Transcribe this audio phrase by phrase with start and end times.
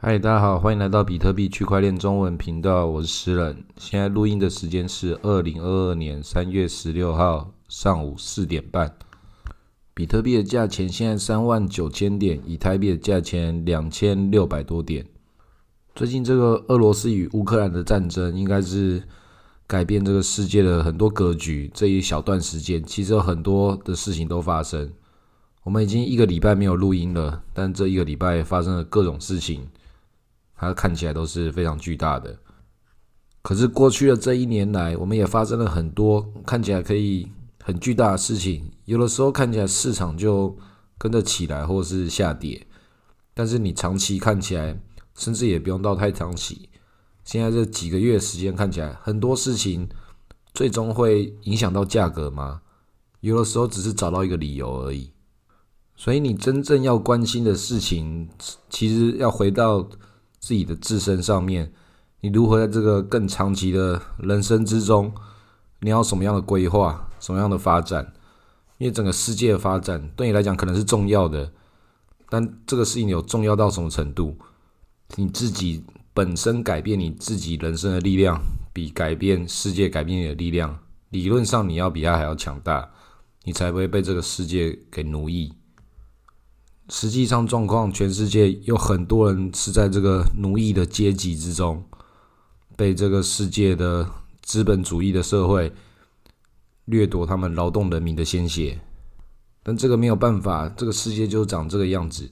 [0.00, 3.64] 嗨，大家好，欢迎来到比特币区块链中文频道，我是诗人。
[3.76, 8.94] 现在录音的时间是二零二二年三月十六号上午四点半。
[9.94, 15.04] 比特币的价钱现在三万九千点，以太币的价钱两千六百多点。
[15.96, 19.02] 最近这个俄罗斯与乌克兰的战争，应该是
[19.66, 21.68] 改变这个世界的很多格局。
[21.74, 24.92] 这一小段时间，其实有很多的事情都发生。
[25.64, 29.66] 我们已经一个礼拜没有录音了，但这一个礼拜发生了各种事情。
[30.60, 32.36] 它看起来都是非常巨大的，
[33.42, 37.28] 可是过去的这一年来，我们也发生了很多看起来可以
[37.62, 38.68] 很巨大的事情。
[38.84, 40.58] 有的时候看起来市场就
[40.98, 42.66] 跟着起来，或是下跌，
[43.34, 44.76] 但是你长期看起来，
[45.14, 46.68] 甚至也不用到太长期。
[47.22, 49.88] 现在这几个月时间看起来，很多事情
[50.52, 52.62] 最终会影响到价格吗？
[53.20, 55.12] 有的时候只是找到一个理由而已。
[55.94, 58.28] 所以你真正要关心的事情，
[58.68, 59.88] 其实要回到。
[60.40, 61.72] 自己的自身上面，
[62.20, 65.12] 你如何在这个更长期的人生之中，
[65.80, 68.12] 你要什么样的规划，什么样的发展？
[68.78, 71.50] 因为整个世界的发展对你来讲可能是重要的，
[72.28, 74.36] 但这个事情有重要到什么程度？
[75.16, 78.40] 你自己本身改变你自己人生的力量，
[78.72, 80.78] 比改变世界改变你的力量，
[81.10, 82.88] 理论上你要比他还要强大，
[83.44, 85.52] 你才不会被这个世界给奴役。
[86.90, 91.84] 实际上，状况全世界有很多人是在这个奴役的阶级之中，
[92.76, 94.08] 被这个世界的
[94.40, 95.72] 资本主义的社会
[96.86, 98.80] 掠夺他们劳动人民的鲜血。
[99.62, 102.30] 但这个没有办法，这个世界就长这个样子。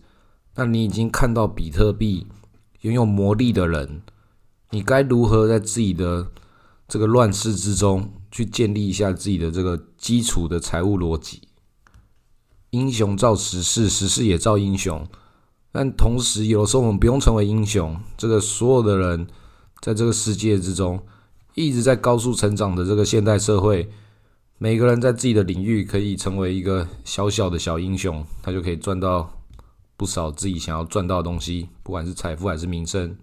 [0.54, 2.26] 那你已经看到比特币
[2.80, 4.00] 拥有魔力的人，
[4.70, 6.32] 你该如何在自己的
[6.88, 11.45] 这个乱世之中去建立一下自己的这个基础的财务逻辑？
[12.76, 15.02] 英雄造时势，时势也造英雄。
[15.72, 17.98] 但同时，有的时候我们不用成为英雄。
[18.16, 19.26] 这个所有的人
[19.80, 21.00] 在这个世界之中，
[21.54, 23.88] 一直在高速成长的这个现代社会，
[24.58, 29.30] 每个人在自己的领域可以成为一个小小的小英雄，他就可以赚到
[29.96, 33.16] 不少自己想要赚到的东西，不管是财富还是名声。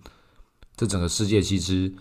[0.75, 1.93] 这整个世界其实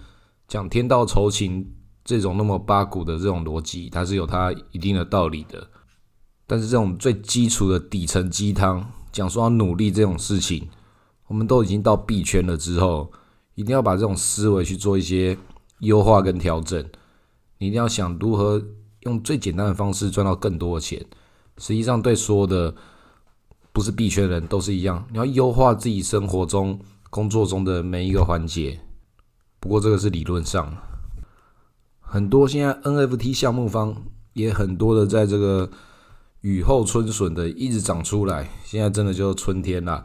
[0.49, 1.71] 讲天道酬勤
[2.05, 5.67] 这种那么八股的这种逻辑，它是有它一定的道理的。
[6.47, 10.69] 但是这种最基础的底层鸡汤，讲说要努力这种事情，
[11.29, 13.11] 我们都已经到币圈了之后，
[13.55, 15.39] 一定要把这种思维去做一些
[15.79, 16.85] 优化跟调整。
[17.59, 18.63] 你一定要想如何
[19.01, 21.03] 用最简单的方式赚到更多的钱。
[21.59, 22.75] 实际上，对所有的
[23.73, 26.79] 不是币圈人都是一样，你要优化自己生活中、
[27.09, 28.81] 工作中的每一个环节。
[29.61, 30.77] 不过这个是理论上，
[32.01, 35.71] 很多现在 NFT 项目方也很多的在这个。
[36.43, 40.05] 雨后春笋的一直长出来，现在真的就是春天啦，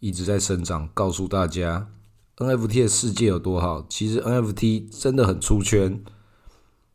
[0.00, 0.88] 一直在生长。
[0.92, 1.88] 告诉大家
[2.36, 3.86] ，NFT 的世界有多好。
[3.88, 6.02] 其实 NFT 真的很出圈。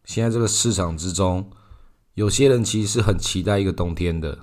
[0.03, 1.49] 现在这个市场之中，
[2.15, 4.39] 有些人其实是很期待一个冬天的。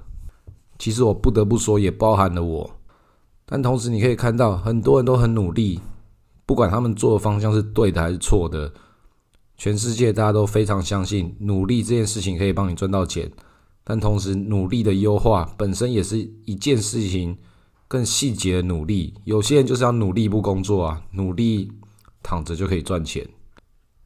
[0.79, 2.81] 其实我不得不说，也包含了我。
[3.45, 5.81] 但同时，你可以看到很多人都很努力，
[6.47, 8.73] 不管他们做的方向是对的还是错的，
[9.59, 13.31] 全世界大家都非常相信努力这件事情可以帮你赚到钱。
[13.91, 17.39] 但同时，努力的优化本身也是一件事情，
[17.89, 19.15] 更细节的努力。
[19.25, 21.73] 有些人就是要努力不工作啊，努力
[22.23, 23.27] 躺着就可以赚钱。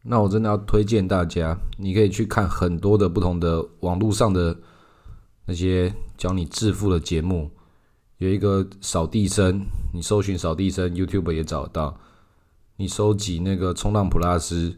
[0.04, 4.56] 那我真的要推荐大家，你可以去看很多的不同的网络上的
[5.46, 7.50] 那些教你致富的节目。
[8.18, 11.98] 有一个扫地僧，你搜寻扫地僧，YouTube 也找到。
[12.76, 14.76] 你收集那个冲浪普拉斯，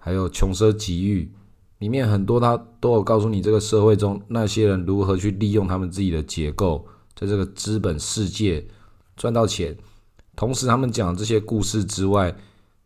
[0.00, 1.30] 还有穷奢极欲。
[1.78, 8.66] 里面很多，他都有告诉你这个社会中那些人如何去利用他们自己的结构，在这个资本世界
[9.16, 9.76] 赚到钱。
[10.36, 12.34] 同时，他们讲这些故事之外，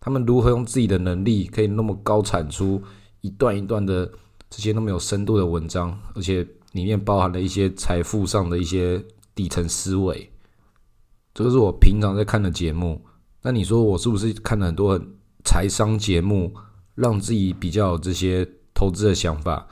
[0.00, 2.82] 他们如何用自己的能力可以那么高产出
[3.20, 4.10] 一段一段的
[4.50, 10.30] 这些那么有深度的文章，而且里面包含了一些财富上的一些底层思维。
[11.34, 13.00] 这个是我平常在看的节目。
[13.42, 15.14] 那你说我是不是看了很多很
[15.44, 16.52] 财商节目，
[16.94, 18.48] 让自己比较这些？
[18.78, 19.66] 投资的想法，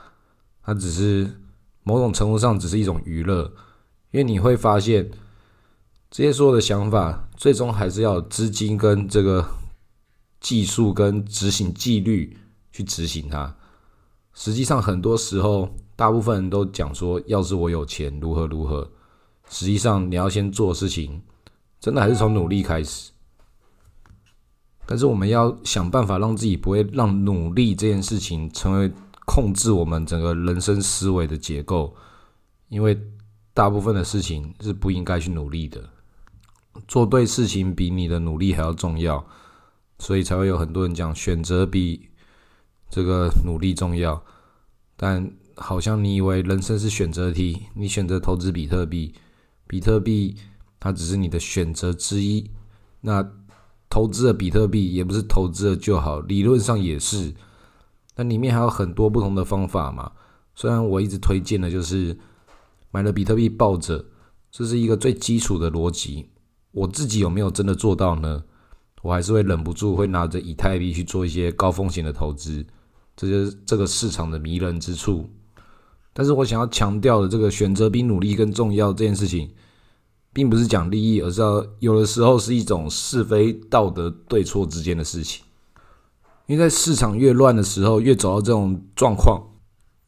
[0.61, 1.39] 它只是
[1.83, 3.53] 某种程度上只是一种娱乐，
[4.11, 5.09] 因为你会发现，
[6.11, 9.47] 这些所有的想法，最终还是要资金跟这个
[10.41, 12.37] 技术跟执行纪律
[12.73, 13.55] 去执行它。
[14.33, 18.91] 实际上，很多时候，大部分人都讲说，要是我有钱，如何如何。
[19.49, 21.21] 实际上，你要先做事情，
[21.79, 23.11] 真的还是从努力开始。
[24.87, 28.91] 但是我们要想办法让自己不会让努力这件事情成为
[29.25, 31.93] 控制我们整个人生思维的结构，
[32.69, 32.97] 因为
[33.53, 35.83] 大部分的事情是不应该去努力的。
[36.87, 39.27] 做对事情比你的努力还要重要，
[39.99, 42.07] 所以才会有很多人讲选择比
[42.89, 44.23] 这个努力重要。
[44.95, 49.13] 但好像你以为人生是选择题，你选择投资比特币，
[49.67, 50.37] 比特币
[50.79, 52.49] 它只是你的选择之一。
[53.01, 53.27] 那
[53.89, 57.33] 投资了比特币也不是投资了就好，理论上也是，
[58.15, 60.11] 那里面还有很多不同的方法嘛。
[60.55, 62.17] 虽然我一直推荐的就是
[62.91, 64.05] 买了比特币抱着，
[64.51, 66.29] 这是一个最基础的逻辑。
[66.71, 68.43] 我自己有没有真的做到呢？
[69.03, 72.65] 我还是会忍不住会拿着以太币去做一些高风险的投资，
[73.15, 75.29] 这就是这个市场的迷人之处。
[76.13, 79.49] 但是我想要强调的这个选择比努力更重要这件事情。
[80.37, 85.43] 并不是讲利益，而是要有的时候是一种是非道德对错之间的事情。
[86.45, 89.41] 因为在市场越乱的时候，越走到这种状况，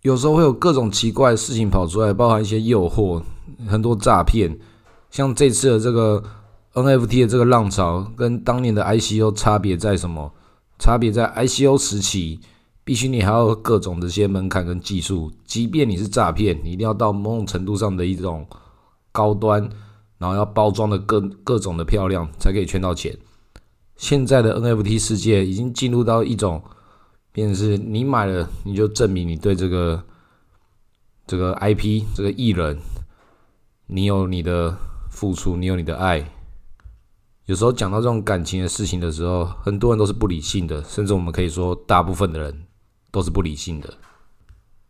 [0.04, 3.24] 有时候会有各种奇怪的事情跑出来，包含一些诱惑、
[3.68, 4.56] 很多诈骗。
[5.10, 6.24] 像这次的这个
[6.76, 10.32] NFT 的这个浪潮，跟当年的 ICO 差别在什么？
[10.78, 12.40] 差别在 ICO 时期，
[12.84, 18.46] 必须你还要各种这些门槛跟技术，即便你是诈骗，你一定要到某种程度上的一种
[19.12, 19.68] 高端。
[20.20, 23.18] 然后要包装的各各种的漂亮，才可以圈到钱。
[23.96, 26.62] 现在的 NFT 世界已经进入到一种，
[27.32, 30.04] 变成是你买了，你就证明你对这个
[31.26, 32.78] 这个 IP 这个艺人，
[33.88, 34.78] 你有你的
[35.10, 36.30] 付出，你有你的爱。
[37.46, 42.66] 有时候讲到这种感情的事情的时候，很多人都是不理性的，甚至我们可以说，大部分的人
[43.10, 43.94] 都是不理性的。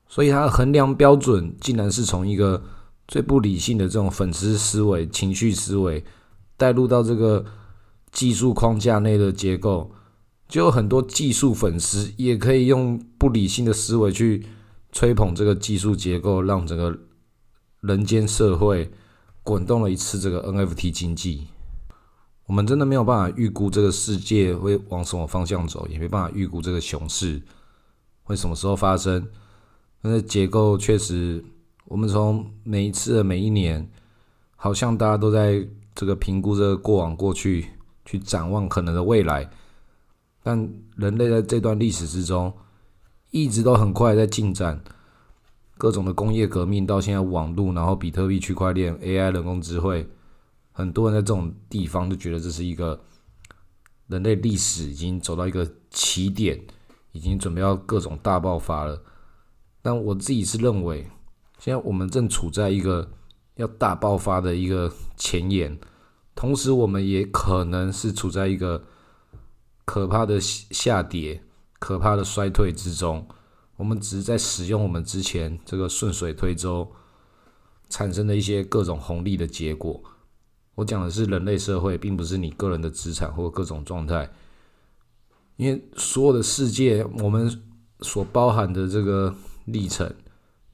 [0.07, 2.63] 所以，他的衡量标准竟然是从一个。
[3.09, 6.05] 最不理性的这种粉丝思维、情绪思维，
[6.55, 7.43] 带入到这个
[8.11, 9.91] 技术框架内的结构，
[10.47, 14.45] 就有很多技术粉丝也可以用不理性的思维去
[14.91, 16.99] 吹捧这个技术结构，让整个
[17.81, 18.91] 人间社会
[19.41, 21.47] 滚动了一次这个 NFT 经济。
[22.45, 27.41] 我们真的没有办法预估这个世界会往什么方向走，也没办法预估这个熊市
[28.21, 29.27] 会什么时候发生。
[29.99, 31.43] 但是结构确实。
[31.89, 33.89] 我们从每一次的每一年，
[34.55, 37.65] 好像大家都在这个评估这个过往过去，
[38.05, 39.49] 去展望可能的未来。
[40.43, 42.53] 但人类在这段历史之中，
[43.31, 44.79] 一直都很快在进展，
[45.79, 50.07] 各种的工业革命到现在网络，然后比特币、区块链、AI、人工智慧，
[50.71, 53.01] 很多人在这种地方就觉得这是一个
[54.05, 56.61] 人类历史已经走到一个起点，
[57.13, 59.01] 已经准备要各种大爆发了。
[59.81, 61.07] 但我自己是认为。
[61.59, 63.11] 现在我们正处在一个
[63.55, 65.77] 要大爆发的一个前沿，
[66.33, 68.85] 同时我们也可能是处在一个
[69.83, 71.43] 可怕的下跌、
[71.77, 73.27] 可怕的衰退之中。
[73.75, 76.89] 我们只是在使用我们之前这个顺水推舟
[77.89, 80.01] 产生的一些各种红利的结果。
[80.75, 84.29] 我讲的是人类社会，并不是你个人的资产或各种状态，
[85.57, 87.61] 因为所有的世界，我们
[87.99, 89.35] 所包含的这个
[89.65, 90.09] 历程。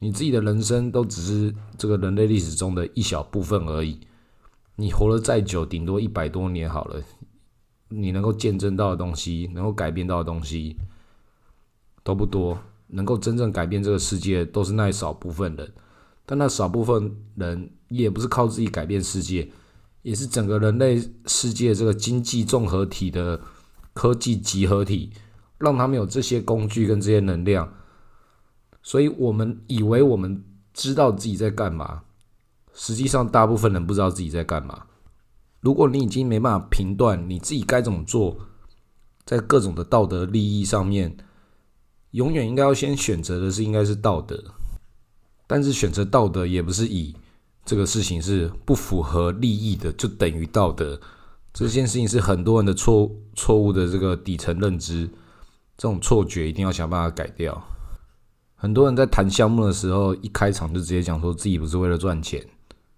[0.05, 3.99] 你自己的人生都只是这个人类历史中的一小部分而已。
[4.75, 7.01] 你活了再久，顶多一百多年好了。
[7.89, 10.77] 你能够见证到的东西，能够改变到的东西
[12.03, 12.55] 都不多。
[12.89, 15.73] 能够真正改变这个世界，都是那一少部分人。
[16.23, 19.49] 但那少部分人也不是靠自己改变世界，
[20.03, 23.41] 也是整个人类世界这个经济综合体的
[23.93, 25.09] 科技集合体，
[25.57, 27.73] 让他们有这些工具跟这些能量。
[28.85, 32.03] 所以我们以为我们知道自己在干嘛，
[32.71, 34.83] 实际上大部分人不知道自己在干嘛。
[35.59, 38.37] 如果你已经没办法评断你自己该怎么做，
[39.25, 41.17] 在各种的道德利益上面，
[42.11, 44.43] 永远应该要先选择的是应该是道德。
[45.47, 47.15] 但是选择道德也不是以
[47.65, 51.01] 这个事情是不符合利益的就等于道德，
[51.51, 55.07] 这件事情是很多人的错错误的这个底层认知，
[55.75, 57.59] 这种错觉一定要想办法改掉。
[58.65, 62.41] 很多人在谈项目的时候，一开场就直接讲说自己不是为了赚钱，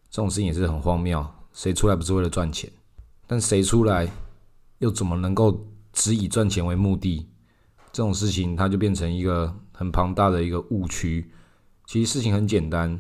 [0.10, 1.28] 这种事情也是很荒谬。
[1.52, 2.72] 谁出来不是为了赚钱？
[3.28, 4.10] 但谁出来
[4.78, 7.28] 又怎么能够只以赚钱为目的？
[7.92, 11.30] 这种事情它就变成一个很庞大的一个误区。
[11.86, 12.98] 其实事情很简单，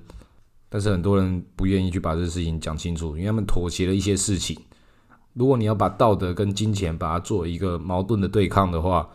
[0.67, 4.59] 但是很多人不愿意去把这事情讲清楚，因为他们妥协了一些事情。
[5.31, 9.07] 如果你要把道德跟金钱把它做一个矛盾的对抗的话，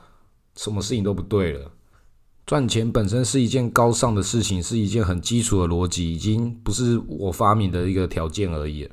[0.57, 1.71] 什么事情都不对了。
[2.45, 8.89] 赚钱本身是一件高尚的事情，是一件很基础的逻辑，已经不是我发明的一个条件而已。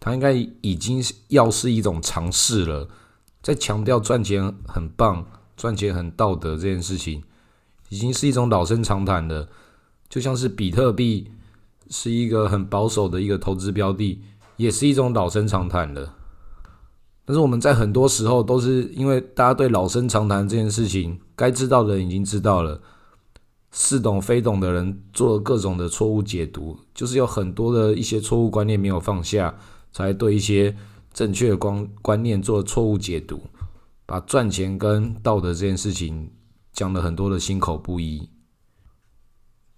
[0.00, 2.88] 它应该已经要是一种尝试了。
[3.42, 7.22] 在强调赚钱很棒、赚钱很道德这件事情，
[7.90, 9.48] 已经是一种老生常谈的。
[10.08, 11.30] 就像是比特币
[11.90, 14.22] 是一个很保守的一个投资标的，
[14.56, 16.14] 也是一种老生常谈了。
[17.26, 22.80] 但是我们在很多时候都是因为大家对老生常谈这件事情，该知道的人已经知道了，
[23.70, 29.54] 似懂非懂的人做了各种的错误解读，就是有很多的一些错误观念没有放下，
[29.90, 30.76] 才对一些
[31.14, 33.40] 正确的观观念做错误解读，
[34.04, 36.30] 把赚钱跟道德这件事情
[36.72, 38.28] 讲了很多的心口不一。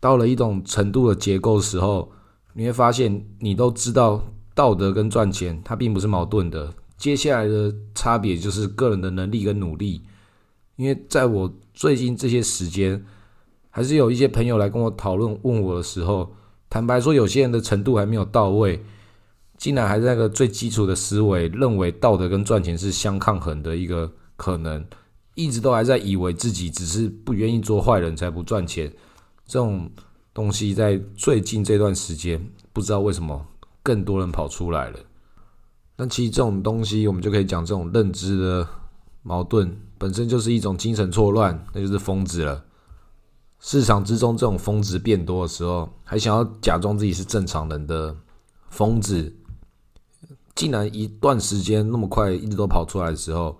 [0.01, 2.11] 到了一种程度的结构时候，
[2.55, 4.25] 你会发现你都知道
[4.55, 6.75] 道德跟赚钱它并不是矛盾的。
[6.97, 10.03] 接下来的差别就是个人的能力跟努力，
[10.77, 13.05] 因为在我最近这些时间，
[13.71, 16.35] 还是有一些朋友来跟我讨论问我的时候，
[16.71, 18.83] 坦白说，有些人的程度还没有到位，
[19.59, 24.85] 竟然还在那个最基础的思维，认为道德跟赚钱是相抗衡的一个可能，
[25.35, 28.91] 一直都还在以为自己只是不愿意做坏人才不赚钱，
[29.47, 29.91] 这种
[30.33, 33.47] 东西在最近这段时间，不知道为什么
[33.83, 34.99] 更多人跑出来了。
[35.99, 38.69] 那其实这种东西，我们就可以讲这种认知的
[39.23, 42.63] 矛盾，本身就是一种精神错乱，那就是疯子了。
[43.61, 48.15] 市场之中这种疯子变多的时候，还想要假装自己是正常人的
[48.69, 49.35] 疯子，
[50.55, 53.59] 竟然一段时间那么快一直都跑出来的时候，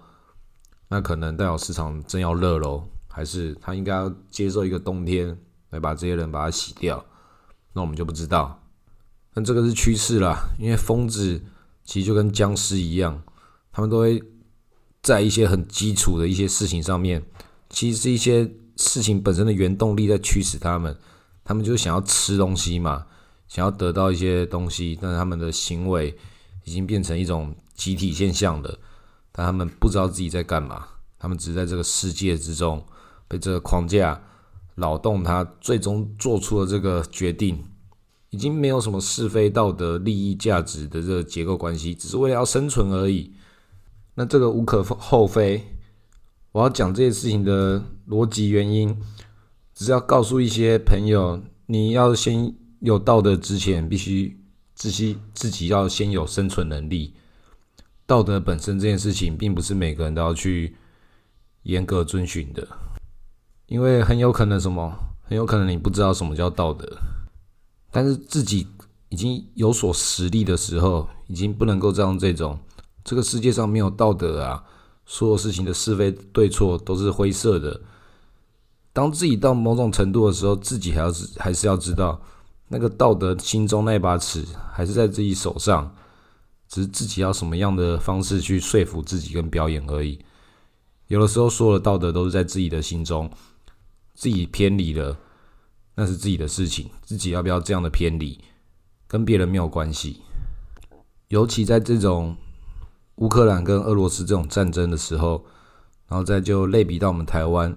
[0.89, 5.35] 那可能代表市场真要热喽，还是他应该要接受一个冬天
[5.71, 7.03] 来把这些人把它洗掉？
[7.73, 8.61] 那我们就不知道。
[9.33, 11.41] 但这个是趋势啦，因为疯子。
[11.87, 13.23] 其实就跟僵尸一样，
[13.73, 14.23] 他们都会
[15.03, 17.23] 在一些很基础的一些事情上面，
[17.71, 20.95] 其实是一些事情本身的原动力在驱使他们。
[21.45, 23.07] 他们就是想要吃东西嘛，
[23.47, 26.13] 想要得到一些东西，但是他们的行为
[26.65, 28.79] 已经变成一种集体现象了。
[29.31, 30.89] 但他们不知道自己在干嘛，
[31.21, 32.85] 他们只是在这个世界之中
[33.29, 34.21] 被这个框架
[34.75, 37.65] 扰动，他最终做出了这个决定。
[38.37, 43.33] 已经没有什么是非道德、利益价值的这个结构关系，只是为了要生存而已。
[44.15, 45.65] 那这个无可厚非。
[46.53, 48.95] 我要讲这些事情的逻辑原因，
[49.75, 54.39] 只是要告诉一些朋友：你要先有道德之前，必须
[54.75, 57.15] 自己自己要先有生存能力。
[58.05, 60.77] 道德本身这件事情，并不是每个人都要去
[61.63, 62.69] 严格遵循的，
[63.69, 66.99] 因为很有可能什么，很有可能你不知道什么叫道德。
[67.97, 68.67] 但是自己
[69.09, 72.19] 已经有所实力的时候，已经不能够这样。
[72.19, 72.59] 这种
[73.03, 74.63] 这个世界上没有道德啊，
[75.07, 77.81] 所有事情的是非对错都是灰色的。
[78.93, 82.21] 当自己到某种程度的时候，自己还要还是要知道，
[82.69, 85.95] 那个道德心中那把尺还是在自己手上，
[86.69, 90.19] 只是自己要什么样的方式去说服自己跟表演而已。
[91.07, 93.31] 有的时候说的道德都是在自己的心中，
[94.15, 95.17] 自己偏离了。
[95.99, 98.39] 那是自己的事情，自己要不要这样的偏离，
[99.09, 100.21] 跟别人没有关系。
[101.29, 102.37] 尤其在这种
[103.17, 105.45] 乌克兰跟俄罗斯这种战争的时候，
[106.07, 107.75] 然后再就类比到我们台湾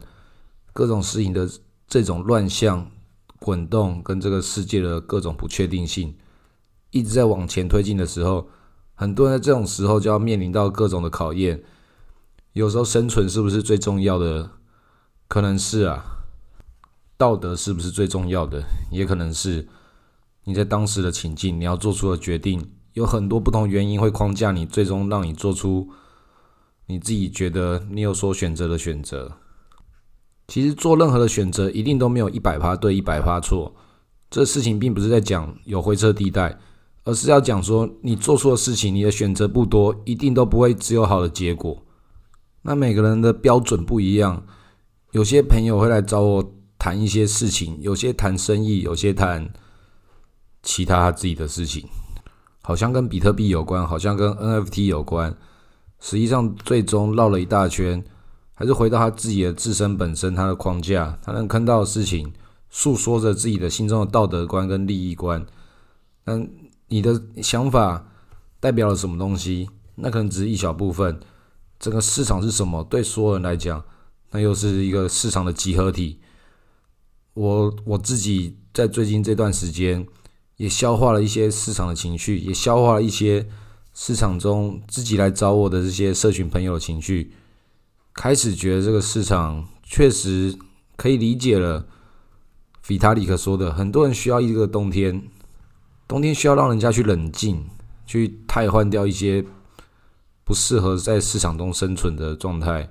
[0.74, 1.50] 各种事情的
[1.88, 2.92] 这种乱象、
[3.40, 6.14] 滚动，跟这个世界的各种不确定性，
[6.92, 8.50] 一直在往前推进的时候，
[8.96, 11.64] 很多人在这种时候就要面临到各种的考验。
[12.52, 14.52] 有时候生存是不是最重要的？
[15.30, 16.18] 可能是啊。
[17.20, 18.64] 道德是不是最重要的？
[18.90, 19.68] 也可能是
[20.46, 25.90] 你在当时的情境，你要做出的决定，有很多不同原因会框架你，最终让你做出
[26.86, 29.34] 你自己觉得你有所选择的选择。
[30.48, 33.76] 其实做任何的选择，一定都没有一百趴对一百趴错。
[34.30, 36.58] 这事情并不是在讲有灰色地带，
[37.04, 41.84] 而是要讲说你做错的事情，你的选择不多，一定都不会只有好的结果。
[42.62, 44.46] 那每个人的标准不一样，
[45.12, 46.54] 有些朋友会来找我。
[46.80, 49.52] 谈一些事情，有些谈生意，有些谈
[50.64, 51.86] 其他自己的事情，
[52.64, 55.38] 好像跟比特币有关，好像跟 NFT 有关。
[56.00, 58.02] 实际上，最终绕了一大圈，
[58.54, 62.32] 还是回到他自己的自身本身，他的框架，他能看到的事情，
[62.70, 65.46] 诉说着自己的心中的道德观跟利益观。
[66.24, 66.40] 那
[66.88, 68.08] 你的想法
[68.62, 69.70] 代表了什么东西？
[69.96, 71.20] 那可能只是一小部分。
[71.78, 72.82] 整个市场是什么？
[72.86, 73.84] 对所有人来讲，
[74.32, 76.22] 那又是一个市场的集合体。
[77.40, 80.06] 我我自己在最近这段时间，
[80.58, 83.48] 也消化了一些市场的情绪，也消化了一些
[83.94, 87.32] 市场中自己来找我的这些社群朋友的情绪，
[88.14, 90.54] 开始觉得这个市场确实
[90.98, 91.88] 可以理解了。
[92.86, 95.24] 比塔里克说的，很多人需要一个冬天，
[96.10, 97.70] 冬天需要让人家去冷静，
[98.06, 99.46] 去替换掉一些
[100.44, 102.90] 不适合在市场中生存的状态。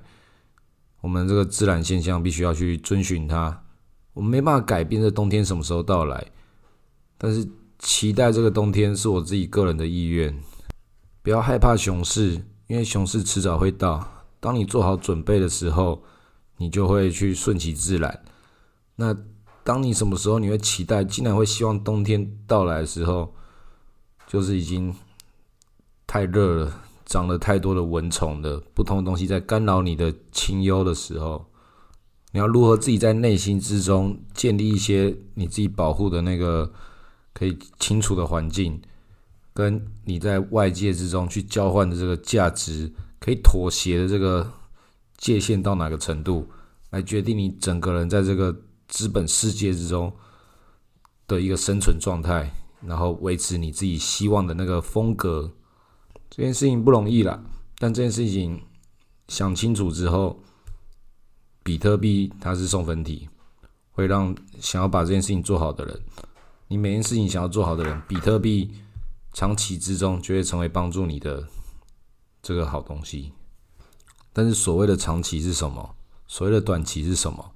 [1.01, 3.61] 我们这个自然现象必须要去遵循它。
[4.19, 6.21] 我们没办法改变这冬天什么时候到来，
[7.17, 7.47] 但是
[7.79, 10.37] 期待这个冬天是我自己个人的意愿。
[11.23, 12.33] 不要害怕熊市，
[12.67, 14.05] 因为熊市迟早会到。
[14.41, 16.03] 当你做好准备的时候，
[16.57, 18.21] 你就会去顺其自然。
[18.97, 19.15] 那
[19.63, 23.33] 当你什么时候你会期待，竟然会希望冬天到来的时候，
[24.27, 24.93] 就是已经
[26.05, 31.48] 太热了，长了太多的蚊虫的不同的东西在干扰你的清幽的时候，
[32.31, 36.71] 你要如何自己在内心之中建立一些你自己保护的那个
[37.33, 38.81] 可以清楚的环境，
[39.53, 42.93] 跟你在外界之中去交换的这个价值。
[43.21, 44.49] 可以妥协的这个
[45.17, 46.47] 界限到哪个程度，
[46.91, 50.09] 来决定你整个人在这个资本世界之中
[51.27, 52.49] 的一个生存状态，
[52.81, 55.51] 然后维持你自己希望的那个风格。
[56.29, 57.43] 这件事情不容易啦，
[57.77, 58.61] 但这件事情
[59.27, 60.41] 想清楚之后，
[61.69, 63.29] 比特币它是送分题，
[63.91, 66.01] 会让想要把这件事情做好的人，
[66.67, 68.71] 你每件事情想要做好的人，比特币
[69.33, 71.47] 长期之中就会成为帮助你的。
[72.41, 73.33] 这个好东西，
[74.33, 75.93] 但是所谓的长期是什么？
[76.25, 77.51] 所谓的短期是什么？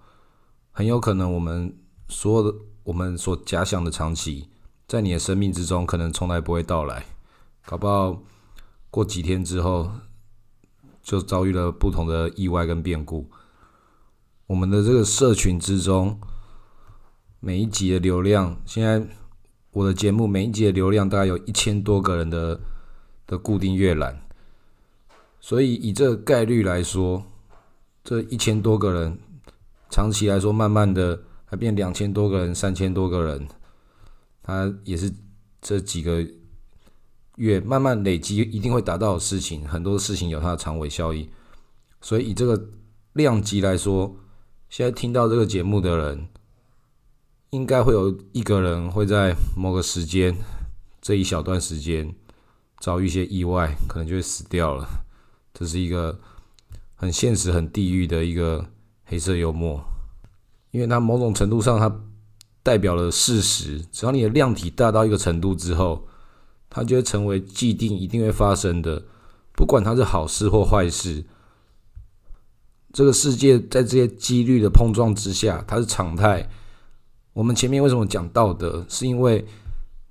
[0.72, 1.75] 很有可能我们
[2.08, 4.48] 所有的我们所假想的长期，
[4.88, 7.03] 在你的生命之中可能从来不会到来，
[7.65, 8.22] 搞不好
[8.91, 9.89] 过几天之后
[11.01, 13.27] 就遭遇了不同的意外跟变故。
[14.48, 16.20] 我们的这个社群之中，
[17.40, 19.08] 每一集的流量，现在
[19.72, 22.60] 我的节目每一集的流量大概有一千多个人的
[23.26, 24.22] 的固定阅览。
[25.40, 27.26] 所以以这个概率来说，
[28.04, 29.18] 这一千多个人，
[29.90, 33.48] 长期来说，慢慢的还变两千多个人、三千多个人，
[34.42, 35.12] 他也是
[35.62, 36.26] 这几个
[37.36, 39.66] 月慢慢累积，一定会达到的事情。
[39.68, 41.30] 很多事情有它的长尾效应，
[42.02, 42.70] 所以以这个
[43.14, 44.16] 量级来说，
[44.74, 46.27] 现在听到这个节目的人，
[47.51, 50.36] 应该会有一个人会在某个时间
[51.00, 52.15] 这一小段时间
[52.80, 54.84] 遭遇一些意外，可能就会死掉了。
[55.53, 56.20] 这是一个
[56.96, 58.65] 很现实、很地狱的一个
[59.06, 59.79] 黑色幽默，
[60.72, 61.96] 因为它某种程度上，它
[62.64, 63.79] 代表了事实。
[63.92, 66.07] 只要你的量体大到一个程度之后，
[66.72, 69.03] 它就会成为既定、一定会发生的，
[69.55, 71.25] 不管它是好事或坏事。
[72.94, 76.48] 这个世界在这些几率的碰撞之下，它是常态。
[77.34, 78.86] 我们前面为什么讲道德？
[78.88, 79.44] 是因为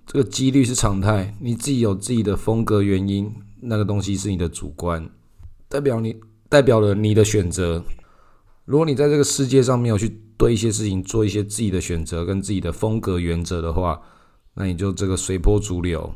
[0.05, 5.09] 这个几率是常态，你自己有自己的风格原因，那个东西是你的主观。
[5.69, 6.17] 代表你
[6.49, 7.85] 代表了你的选择。
[8.65, 14.03] 如果你在这个世界上没有去对一些事情做一些自己的选择跟自己的风格原则的话，
[14.55, 16.13] 那你就这个随波逐流。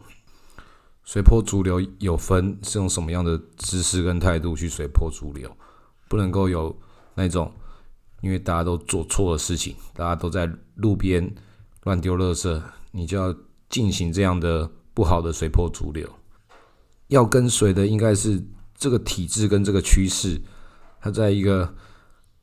[1.04, 5.48] 随波逐流有分是用什么样的姿势跟态度去随波逐流，
[6.08, 6.76] 不能够有
[7.14, 7.52] 那种
[8.20, 11.34] 因为大家都做错了事情，大家都在路边
[11.84, 13.34] 乱丢垃圾，你就要
[13.68, 16.08] 进行这样的不好的随波逐流。
[17.08, 18.42] 要跟随的应该是。
[18.78, 20.38] 这个体制跟这个趋势，
[21.00, 21.74] 它在一个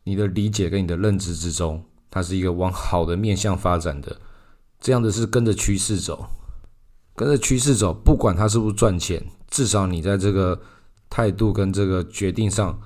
[0.04, 4.19] 你的理解跟你的认知之中，它是一个往好的面向发展的。
[4.80, 6.26] 这样的是跟着趋势走，
[7.15, 10.60] 跟着趋势走，不管它是不是赚钱，至少你在这个
[11.08, 12.82] 态度跟这个决定上，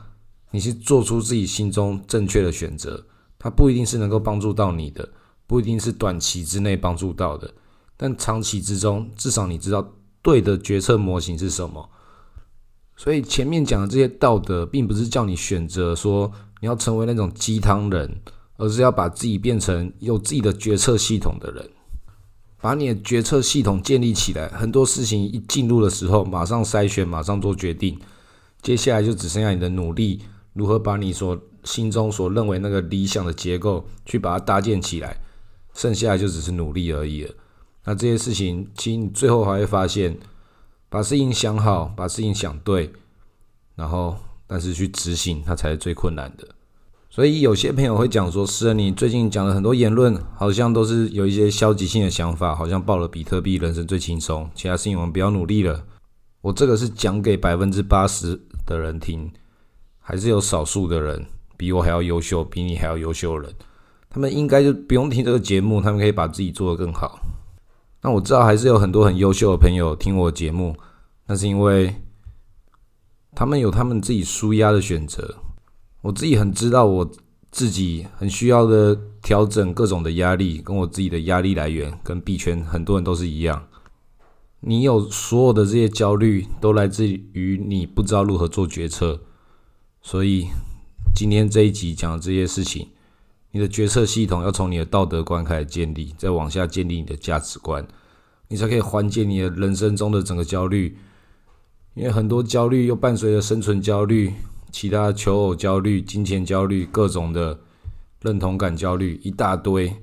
[0.52, 3.06] 你是做出自己心中正确的选择。
[3.40, 5.08] 它不一定是能够帮助到你的，
[5.46, 7.54] 不一定是短期之内帮助到的，
[7.96, 11.90] 但长期之中，至少你知道对的决策模型是什么。
[12.96, 16.32] 所以前面讲的这些道德，并不是叫你选择说
[16.62, 18.20] 你要成为那种鸡汤人，
[18.58, 21.70] 而是要把自己变成有自己的决策系统的人，
[22.60, 24.50] 把你的决策系统建立起来。
[24.50, 28.00] 很多事情一进入的时候，马上筛选，马上做决定，
[28.64, 30.24] 接下来就只剩下你的努力，
[30.58, 35.18] 如何把你所心中所认为那个理想的结构去把它搭建起来，
[35.74, 37.34] 剩下来就只是努力而已了。
[37.86, 40.18] 那这些事情，其实你最后还会发现。
[40.90, 42.90] 把事情想好，把事情想对，
[43.76, 44.16] 然后
[44.48, 46.48] 但是去执行，它才是最困难的。
[47.10, 55.84] 所以有些朋友会讲说：“是啊，你最近讲了很多言论，好像都是有一些消极性的想法，好像报了比特币，人生最轻松，其他事情我们不要努力了。”
[56.40, 59.30] 我这个是讲给百分之八十的人听，
[60.10, 61.26] 还是有少数的人
[61.58, 63.54] 比我还要优秀，比你还要优秀的人，
[64.10, 67.20] 他们应该就不用听这个节目，他们可以把自己做得更好。
[68.02, 70.78] 那我知道还是有很多很优秀的朋友听我节目，
[71.26, 71.94] 那是因为
[73.36, 75.36] 他们有他们自己舒压的选择。
[76.04, 77.12] 我自己很知道我
[77.52, 83.68] 自己很需要的调整各种的压力，跟我自己的压力来源跟币圈很多人都是一样。
[84.62, 89.20] 你有所有的这些焦虑，都来自于你不知道如何做决策。
[90.08, 90.48] 所以
[91.14, 92.88] 今天这一集讲的这些事情。
[93.52, 97.86] 你的决策系统要从你的道德观开始建立，再往下建立你的价值观，
[98.48, 100.98] 你才可以缓解你的人生中的整个焦虑。
[101.94, 104.32] 因为很多焦虑又伴随着生存焦虑、
[104.72, 107.60] 其他求偶焦虑、金钱焦虑、各种的
[108.22, 109.94] 认同感焦虑，一大堆。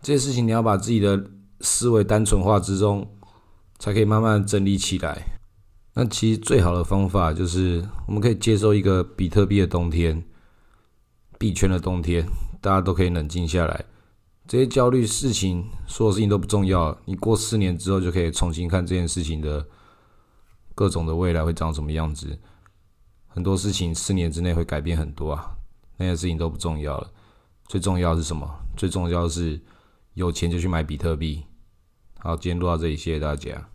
[0.00, 1.26] 这些事情你要把自己的
[1.60, 3.06] 思维单纯化之中，
[3.78, 5.35] 才可以慢慢整理起来。
[5.98, 10.22] 那其实最好的方法就是，我们可以接受一个比特币的冬天，
[11.38, 12.22] 币圈的冬天，
[12.60, 13.82] 大家都可以冷静下来。
[14.46, 16.96] 这些焦虑事情，所有事情都不重要。
[17.06, 19.66] 你过四年之后，就可以重新看这件事情的。
[20.74, 22.38] 各种的未来会长什么样子？
[23.28, 25.56] 很多事情四年之内会改变很多啊，
[25.96, 27.10] 那些事情都不重要了。
[27.66, 28.46] 最重要是什么？
[28.76, 29.58] 最重要是
[30.12, 31.42] 有钱就去买比特币。
[32.18, 33.66] 好，今天录到这里，谢谢大家。